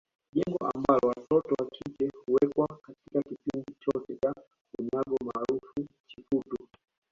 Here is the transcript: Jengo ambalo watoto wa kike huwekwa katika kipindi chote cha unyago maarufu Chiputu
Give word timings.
Jengo 0.33 0.57
ambalo 0.75 0.99
watoto 1.07 1.55
wa 1.63 1.69
kike 1.69 2.09
huwekwa 2.25 2.67
katika 2.67 3.21
kipindi 3.29 3.75
chote 3.79 4.15
cha 4.21 4.33
unyago 4.79 5.17
maarufu 5.25 5.87
Chiputu 6.07 6.67